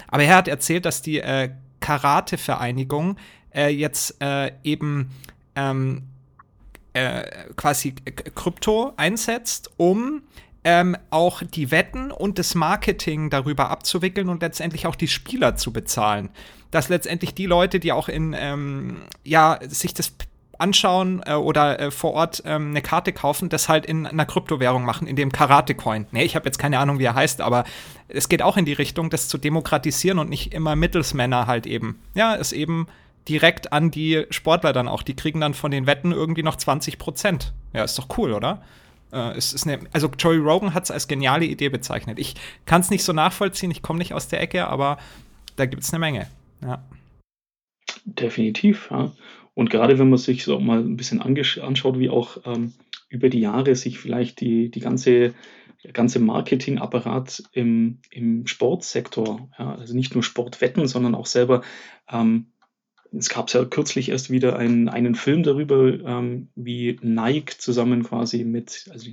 [0.09, 3.17] Aber er hat erzählt, dass die äh, Karate-Vereinigung
[3.53, 5.11] äh, jetzt äh, eben
[5.57, 6.05] ähm,
[6.93, 7.25] äh,
[7.57, 7.97] quasi
[8.35, 10.23] Krypto einsetzt, um
[10.63, 15.73] ähm, auch die Wetten und das Marketing darüber abzuwickeln und letztendlich auch die Spieler zu
[15.73, 16.31] bezahlen.
[16.71, 20.13] Dass letztendlich die Leute, die auch in, ähm, ja, sich das
[20.61, 24.85] anschauen äh, oder äh, vor Ort ähm, eine Karte kaufen, das halt in einer Kryptowährung
[24.85, 26.07] machen, in dem Karate-Coin.
[26.13, 27.65] Nee, ich habe jetzt keine Ahnung, wie er heißt, aber
[28.09, 32.01] es geht auch in die Richtung, das zu demokratisieren und nicht immer Mittelsmänner halt eben.
[32.15, 32.87] Ja, ist eben
[33.29, 35.03] direkt an die Sportler dann auch.
[35.03, 37.53] Die kriegen dann von den Wetten irgendwie noch 20 Prozent.
[37.73, 38.63] Ja, ist doch cool, oder?
[39.13, 42.19] Äh, es ist eine, also Joey Rogan hat es als geniale Idee bezeichnet.
[42.19, 42.35] Ich
[42.67, 44.99] kann es nicht so nachvollziehen, ich komme nicht aus der Ecke, aber
[45.57, 46.27] da gibt es eine Menge.
[46.63, 46.83] Ja.
[48.05, 49.13] Definitiv, ja.
[49.55, 52.73] Und gerade wenn man sich so mal ein bisschen anschaut, wie auch ähm,
[53.09, 55.35] über die Jahre sich vielleicht die, die ganze,
[55.85, 61.63] der ganze Marketingapparat im, im Sportsektor, ja, also nicht nur Sportwetten, sondern auch selber,
[62.09, 62.53] ähm,
[63.13, 68.45] es gab ja kürzlich erst wieder einen, einen Film darüber, ähm, wie Nike zusammen quasi
[68.45, 69.11] mit, also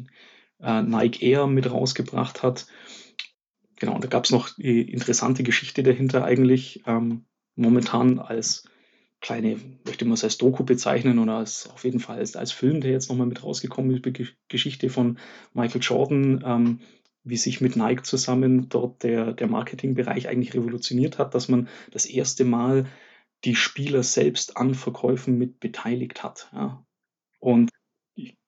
[0.61, 2.67] äh, Nike Air mit rausgebracht hat.
[3.77, 8.65] Genau, und da gab es noch die interessante Geschichte dahinter eigentlich, ähm, momentan als
[9.21, 12.81] kleine, möchte man es als Doku bezeichnen oder als, auf jeden Fall als, als Film,
[12.81, 15.17] der jetzt nochmal mit rausgekommen ist, die Geschichte von
[15.53, 16.79] Michael Jordan, ähm,
[17.23, 22.05] wie sich mit Nike zusammen dort der, der Marketingbereich eigentlich revolutioniert hat, dass man das
[22.05, 22.85] erste Mal
[23.43, 26.49] die Spieler selbst an Verkäufen mit beteiligt hat.
[26.53, 26.85] Ja.
[27.39, 27.69] Und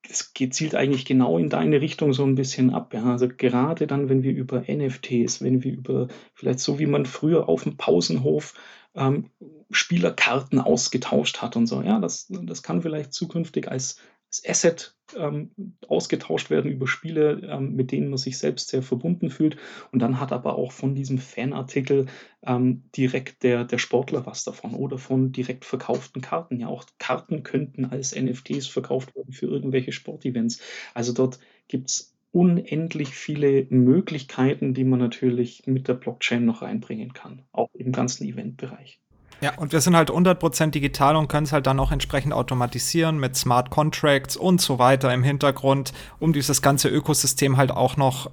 [0.08, 2.92] es zielt eigentlich genau in deine Richtung so ein bisschen ab.
[2.94, 3.04] Ja.
[3.04, 7.48] Also gerade dann, wenn wir über NFTs, wenn wir über vielleicht so wie man früher
[7.48, 8.54] auf dem Pausenhof
[8.94, 9.30] ähm,
[9.70, 11.82] Spielerkarten ausgetauscht hat und so.
[11.82, 15.50] Ja, das, das kann vielleicht zukünftig als, als Asset ähm,
[15.88, 19.56] ausgetauscht werden über Spiele, ähm, mit denen man sich selbst sehr verbunden fühlt.
[19.92, 22.06] Und dann hat aber auch von diesem Fanartikel
[22.42, 26.60] ähm, direkt der, der Sportler was davon oder von direkt verkauften Karten.
[26.60, 30.60] Ja, auch Karten könnten als NFTs verkauft werden für irgendwelche Sportevents.
[30.94, 37.12] Also dort gibt es unendlich viele Möglichkeiten, die man natürlich mit der Blockchain noch reinbringen
[37.12, 39.00] kann, auch im ganzen Eventbereich.
[39.40, 43.18] Ja, und wir sind halt 100% digital und können es halt dann auch entsprechend automatisieren
[43.18, 48.30] mit Smart Contracts und so weiter im Hintergrund, um dieses ganze Ökosystem halt auch noch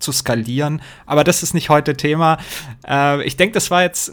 [0.00, 0.82] zu skalieren.
[1.06, 2.38] Aber das ist nicht heute Thema.
[2.86, 4.12] Äh, ich denke, das war jetzt,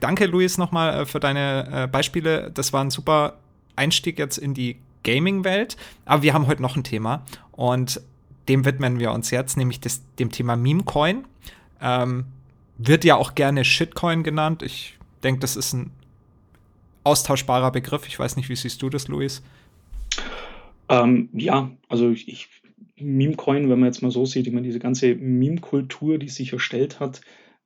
[0.00, 2.50] danke Luis nochmal äh, für deine äh, Beispiele.
[2.52, 3.34] Das war ein super
[3.76, 5.76] Einstieg jetzt in die Gaming-Welt.
[6.06, 8.00] Aber wir haben heute noch ein Thema und
[8.48, 11.24] dem widmen wir uns jetzt, nämlich des, dem Thema Meme-Coin.
[11.80, 12.24] Ähm,
[12.78, 14.62] wird ja auch gerne Shitcoin genannt.
[14.62, 15.90] Ich denke, das ist ein
[17.04, 18.06] austauschbarer Begriff.
[18.06, 19.42] Ich weiß nicht, wie siehst du das, Luis?
[20.88, 22.48] Ähm, ja, also ich,
[22.96, 27.00] Meme-Coin, wenn man jetzt mal so sieht, ich meine, diese ganze Meme-Kultur, die sich erstellt
[27.00, 27.20] hat,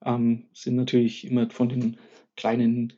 [0.04, 1.96] ähm, sind natürlich immer von den
[2.36, 2.92] kleinen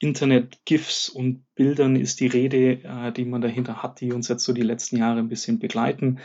[0.00, 4.52] Internet-GIFs und Bildern ist die Rede, äh, die man dahinter hat, die uns jetzt so
[4.52, 6.18] die letzten Jahre ein bisschen begleiten.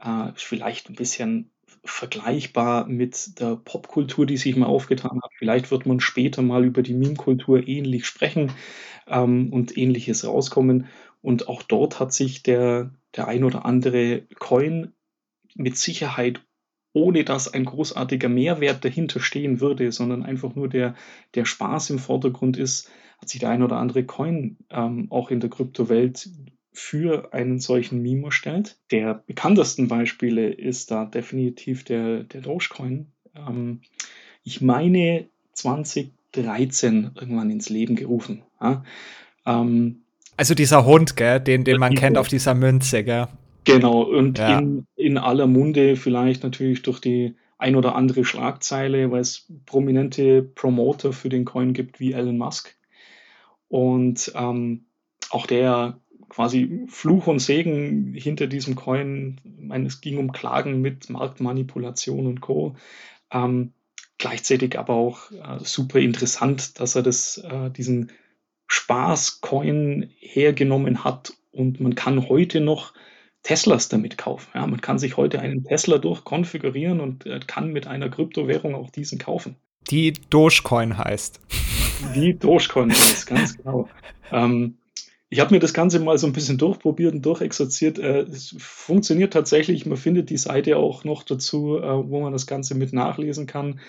[0.00, 1.50] Äh, vielleicht ein bisschen
[1.84, 5.30] vergleichbar mit der Popkultur, die sich mal aufgetan hat.
[5.38, 8.52] Vielleicht wird man später mal über die Meme-Kultur ähnlich sprechen
[9.06, 10.86] ähm, und ähnliches rauskommen.
[11.20, 14.92] Und auch dort hat sich der, der ein oder andere Coin
[15.54, 16.42] mit Sicherheit,
[16.92, 20.94] ohne dass ein großartiger Mehrwert dahinter stehen würde, sondern einfach nur der,
[21.34, 25.40] der Spaß im Vordergrund ist, hat sich der ein oder andere Coin ähm, auch in
[25.40, 26.30] der Kryptowelt
[26.78, 28.76] für einen solchen Meme erstellt.
[28.92, 33.08] Der bekanntesten Beispiele ist da definitiv der, der Dogecoin.
[33.34, 33.80] Ähm,
[34.44, 38.44] ich meine 2013 irgendwann ins Leben gerufen.
[38.60, 38.84] Ja?
[39.44, 40.02] Ähm,
[40.36, 43.26] also dieser Hund, gell, den, den man kennt auf dieser Münze, gell?
[43.64, 44.60] Genau, und ja.
[44.60, 50.42] in, in aller Munde vielleicht natürlich durch die ein oder andere Schlagzeile, weil es prominente
[50.42, 52.76] Promoter für den Coin gibt wie Elon Musk.
[53.66, 54.84] Und ähm,
[55.30, 59.40] auch der quasi Fluch und Segen hinter diesem Coin.
[59.44, 62.76] Ich meine, es ging um Klagen mit Marktmanipulation und Co.
[63.30, 63.72] Ähm,
[64.18, 68.12] gleichzeitig aber auch äh, super interessant, dass er das, äh, diesen
[68.66, 72.92] Spaß-Coin hergenommen hat und man kann heute noch
[73.42, 74.50] Teslas damit kaufen.
[74.54, 78.90] Ja, man kann sich heute einen Tesla durchkonfigurieren und äh, kann mit einer Kryptowährung auch
[78.90, 79.56] diesen kaufen.
[79.90, 81.40] Die Dogecoin heißt.
[82.14, 83.88] Die Dogecoin heißt, ganz genau.
[84.30, 84.77] Ähm,
[85.30, 87.98] ich habe mir das Ganze mal so ein bisschen durchprobiert und durchexerziert.
[87.98, 89.84] Äh, es funktioniert tatsächlich.
[89.86, 93.80] Man findet die Seite auch noch dazu, äh, wo man das Ganze mit nachlesen kann.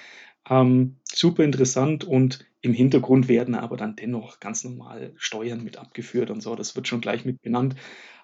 [0.50, 6.30] Ähm, super interessant und im Hintergrund werden aber dann dennoch ganz normal Steuern mit abgeführt
[6.30, 6.56] und so.
[6.56, 7.76] Das wird schon gleich mit benannt.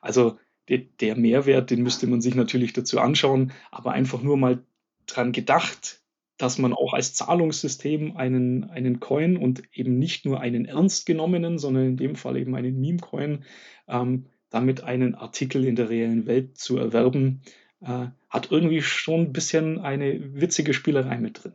[0.02, 4.64] Also der, der Mehrwert, den müsste man sich natürlich dazu anschauen, aber einfach nur mal
[5.06, 6.02] dran gedacht,
[6.38, 11.58] dass man auch als Zahlungssystem einen, einen Coin und eben nicht nur einen ernst genommenen,
[11.58, 13.46] sondern in dem Fall eben einen Meme-Coin,
[13.88, 17.42] ähm, damit einen Artikel in der reellen Welt zu erwerben,
[17.82, 21.54] äh, hat irgendwie schon ein bisschen eine witzige Spielerei mit drin.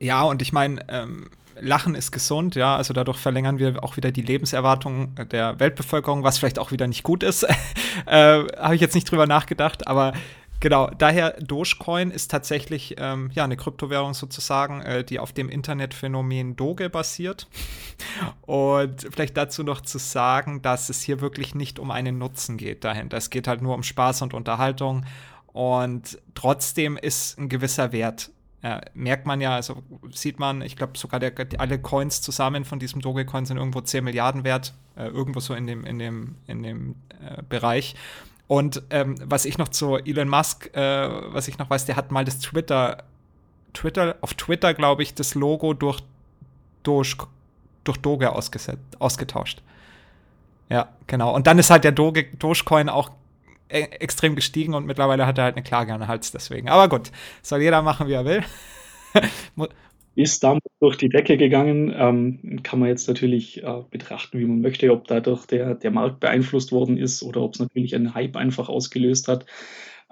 [0.00, 4.12] Ja, und ich meine, ähm, Lachen ist gesund, ja, also dadurch verlängern wir auch wieder
[4.12, 7.42] die Lebenserwartung der Weltbevölkerung, was vielleicht auch wieder nicht gut ist.
[8.06, 10.12] äh, Habe ich jetzt nicht drüber nachgedacht, aber
[10.60, 16.56] Genau, daher Dogecoin ist tatsächlich ähm, ja eine Kryptowährung sozusagen, äh, die auf dem Internetphänomen
[16.56, 17.46] Doge basiert.
[18.42, 22.84] Und vielleicht dazu noch zu sagen, dass es hier wirklich nicht um einen Nutzen geht
[22.84, 23.16] dahinter.
[23.16, 25.04] Es geht halt nur um Spaß und Unterhaltung.
[25.46, 28.30] Und trotzdem ist ein gewisser Wert
[28.62, 32.78] äh, merkt man ja, also sieht man, ich glaube sogar der, alle Coins zusammen von
[32.78, 36.62] diesem Dogecoin sind irgendwo 10 Milliarden wert, äh, irgendwo so in dem, in dem, in
[36.62, 37.94] dem äh, Bereich.
[38.48, 42.10] Und ähm, was ich noch zu Elon Musk, äh, was ich noch weiß, der hat
[42.10, 43.04] mal das Twitter,
[43.74, 46.00] Twitter, auf Twitter, glaube ich, das Logo durch,
[46.82, 47.14] durch,
[47.84, 49.62] durch Doge ausgetauscht.
[50.70, 51.34] Ja, genau.
[51.34, 53.10] Und dann ist halt der Doge, Dogecoin auch
[53.68, 56.70] e extrem gestiegen und mittlerweile hat er halt eine Klage an den Hals deswegen.
[56.70, 57.10] Aber gut,
[57.42, 58.42] soll jeder machen, wie er will.
[60.18, 61.94] ist damals durch die Decke gegangen.
[61.96, 66.18] Ähm, kann man jetzt natürlich äh, betrachten, wie man möchte, ob dadurch der, der Markt
[66.18, 69.46] beeinflusst worden ist oder ob es natürlich einen Hype einfach ausgelöst hat.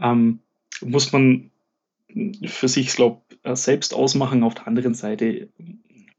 [0.01, 0.39] Ähm,
[0.81, 1.51] muss man
[2.45, 4.45] für sich, glaube äh, selbst ausmachen.
[4.45, 5.49] Auf der anderen Seite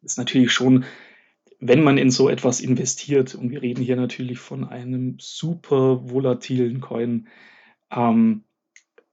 [0.01, 0.83] ist natürlich schon,
[1.61, 6.81] wenn man in so etwas investiert, und wir reden hier natürlich von einem super volatilen
[6.81, 7.29] Coin,
[7.89, 8.43] ähm,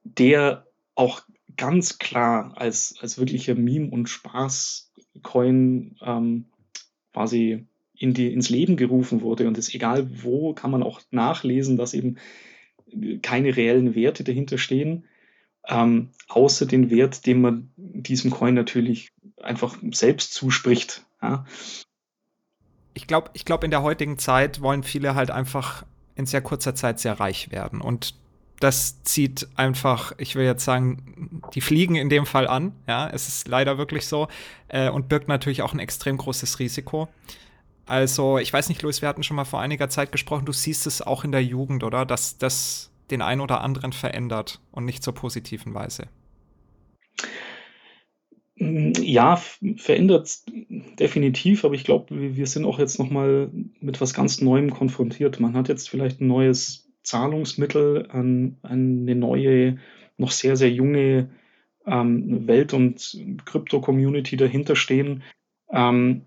[0.03, 1.21] der auch
[1.57, 6.45] ganz klar als, als wirklicher Meme- und Spaß-Coin ähm,
[7.13, 7.65] quasi
[7.97, 9.47] in die, ins Leben gerufen wurde.
[9.47, 12.17] Und es egal wo, kann man auch nachlesen, dass eben
[13.21, 15.05] keine reellen Werte dahinter stehen,
[15.67, 21.05] ähm, außer den Wert, den man diesem Coin natürlich einfach selbst zuspricht.
[21.21, 21.45] Ja.
[22.93, 26.75] Ich glaube, ich glaub, in der heutigen Zeit wollen viele halt einfach in sehr kurzer
[26.75, 27.81] Zeit sehr reich werden.
[27.81, 28.15] Und
[28.59, 32.73] das zieht einfach, ich will jetzt sagen, die fliegen in dem Fall an.
[32.87, 34.27] Ja, es ist leider wirklich so
[34.69, 37.07] äh, und birgt natürlich auch ein extrem großes Risiko.
[37.85, 40.87] Also, ich weiß nicht, Luis, wir hatten schon mal vor einiger Zeit gesprochen, du siehst
[40.87, 42.05] es auch in der Jugend, oder?
[42.05, 46.07] Dass das den einen oder anderen verändert und nicht zur positiven Weise.
[48.57, 49.35] Ja,
[49.75, 50.39] verändert
[50.97, 55.39] definitiv, aber ich glaube, wir sind auch jetzt noch mal mit was ganz Neuem konfrontiert.
[55.39, 59.77] Man hat jetzt vielleicht ein neues Zahlungsmittel, an, eine neue,
[60.17, 61.29] noch sehr, sehr junge
[61.85, 65.23] ähm, Welt- und Krypto-Community dahinter stehen.
[65.69, 66.25] Ähm,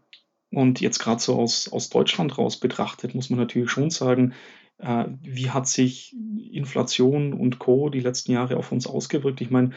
[0.50, 4.32] und jetzt gerade so aus, aus Deutschland raus betrachtet, muss man natürlich schon sagen,
[4.78, 6.16] äh, wie hat sich
[6.52, 7.90] Inflation und Co.
[7.90, 9.40] die letzten Jahre auf uns ausgewirkt?
[9.40, 9.70] Ich meine,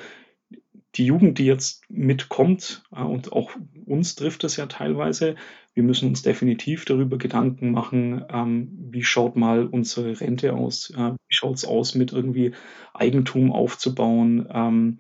[0.96, 3.52] die Jugend, die jetzt mitkommt, äh, und auch
[3.86, 5.36] uns trifft es ja teilweise,
[5.74, 11.12] wir müssen uns definitiv darüber Gedanken machen, ähm, wie schaut mal unsere Rente aus, äh,
[11.12, 12.52] wie schaut es aus, mit irgendwie
[12.94, 14.48] Eigentum aufzubauen.
[14.52, 15.00] Ähm,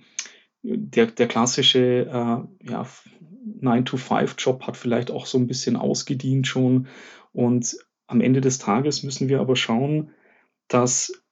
[0.63, 2.87] der, der klassische äh, ja,
[3.61, 6.87] 9-to-5-Job hat vielleicht auch so ein bisschen ausgedient schon.
[7.33, 7.77] Und
[8.07, 10.11] am Ende des Tages müssen wir aber schauen,
[10.67, 11.23] dass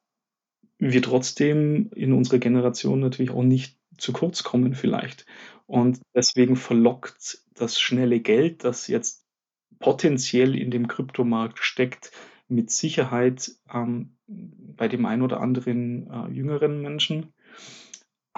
[0.79, 5.25] wir trotzdem in unserer Generation natürlich auch nicht zu kurz kommen vielleicht.
[5.65, 9.25] Und deswegen verlockt das schnelle Geld, das jetzt
[9.79, 12.11] potenziell in dem Kryptomarkt steckt,
[12.47, 17.33] mit Sicherheit ähm, bei dem einen oder anderen äh, jüngeren Menschen.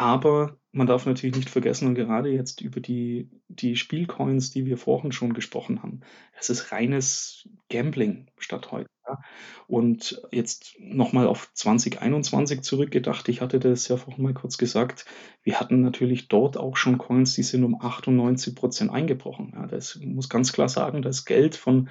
[0.02, 4.80] Aber man darf natürlich nicht vergessen, und gerade jetzt über die, die Spielcoins, die wir
[4.80, 6.00] vorhin schon gesprochen haben,
[6.40, 8.90] es ist reines Gambling statt heute.
[9.08, 9.22] Ja.
[9.68, 15.06] Und jetzt nochmal auf 2021 zurückgedacht, ich hatte das ja vorhin mal kurz gesagt,
[15.44, 19.52] wir hatten natürlich dort auch schon Coins, die sind um 98 Prozent eingebrochen.
[19.54, 21.90] Ja, das muss ganz klar sagen, das Geld von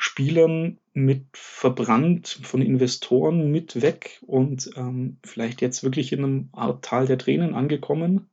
[0.00, 6.84] Spielern mit verbrannt, von Investoren mit weg und ähm, vielleicht jetzt wirklich in einem Art
[6.84, 8.30] Tal der Tränen angekommen.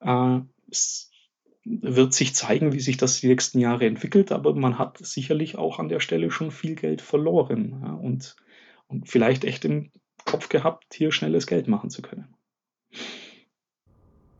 [0.00, 1.12] Äh, es
[1.64, 5.78] wird sich zeigen, wie sich das die nächsten Jahre entwickelt, aber man hat sicherlich auch
[5.78, 8.34] an der Stelle schon viel Geld verloren ja, und,
[8.88, 9.92] und vielleicht echt im
[10.24, 12.34] Kopf gehabt, hier schnelles Geld machen zu können.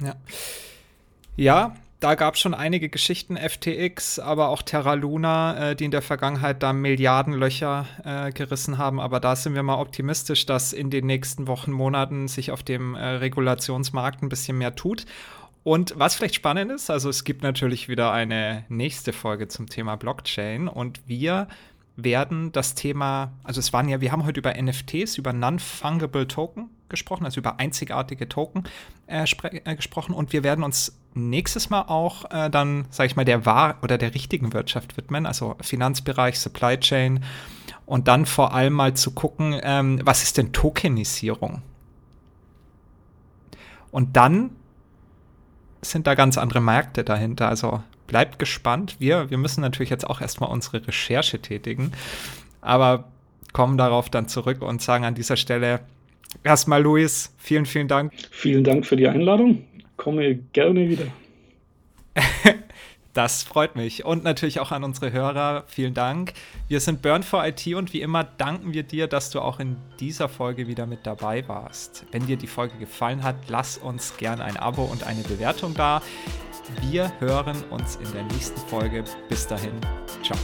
[0.00, 0.16] Ja.
[1.36, 5.90] Ja, da gab es schon einige Geschichten, FTX, aber auch Terra Luna, äh, die in
[5.90, 9.00] der Vergangenheit da Milliardenlöcher äh, gerissen haben.
[9.00, 12.94] Aber da sind wir mal optimistisch, dass in den nächsten Wochen, Monaten sich auf dem
[12.94, 15.06] äh, Regulationsmarkt ein bisschen mehr tut.
[15.62, 19.96] Und was vielleicht spannend ist, also es gibt natürlich wieder eine nächste Folge zum Thema
[19.96, 21.48] Blockchain und wir
[21.96, 26.70] werden das Thema, also es waren ja, wir haben heute über NFTs, über Non-Fungible Token
[26.88, 28.64] gesprochen, also über einzigartige Token
[29.06, 33.24] äh, äh, gesprochen und wir werden uns nächstes Mal auch äh, dann, sage ich mal,
[33.24, 37.24] der wahr oder der richtigen Wirtschaft widmen, also Finanzbereich, Supply Chain
[37.86, 41.62] und dann vor allem mal zu gucken, ähm, was ist denn Tokenisierung?
[43.90, 44.50] Und dann
[45.80, 47.48] sind da ganz andere Märkte dahinter.
[47.48, 48.96] Also bleibt gespannt.
[48.98, 51.92] Wir, wir müssen natürlich jetzt auch erstmal unsere Recherche tätigen,
[52.60, 53.04] aber
[53.52, 55.80] kommen darauf dann zurück und sagen an dieser Stelle
[56.44, 58.12] erstmal, Luis, vielen, vielen Dank.
[58.30, 59.64] Vielen Dank für die Einladung.
[59.96, 61.06] Komme gerne wieder.
[63.16, 64.04] Das freut mich.
[64.04, 65.64] Und natürlich auch an unsere Hörer.
[65.68, 66.34] Vielen Dank.
[66.68, 69.78] Wir sind Burn for IT und wie immer danken wir dir, dass du auch in
[69.98, 72.04] dieser Folge wieder mit dabei warst.
[72.12, 76.02] Wenn dir die Folge gefallen hat, lass uns gerne ein Abo und eine Bewertung da.
[76.90, 79.02] Wir hören uns in der nächsten Folge.
[79.30, 79.72] Bis dahin.
[80.22, 80.36] Ciao.